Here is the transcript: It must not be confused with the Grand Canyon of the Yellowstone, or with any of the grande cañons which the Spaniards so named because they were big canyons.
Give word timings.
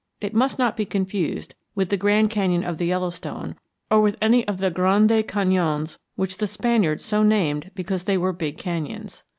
It 0.19 0.33
must 0.33 0.57
not 0.57 0.75
be 0.75 0.87
confused 0.87 1.53
with 1.75 1.89
the 1.89 1.95
Grand 1.95 2.31
Canyon 2.31 2.63
of 2.63 2.79
the 2.79 2.87
Yellowstone, 2.87 3.55
or 3.91 4.01
with 4.01 4.17
any 4.19 4.47
of 4.47 4.57
the 4.57 4.71
grande 4.71 5.11
cañons 5.11 5.99
which 6.15 6.37
the 6.39 6.47
Spaniards 6.47 7.05
so 7.05 7.21
named 7.21 7.69
because 7.75 8.05
they 8.05 8.17
were 8.17 8.33
big 8.33 8.57
canyons. 8.57 9.23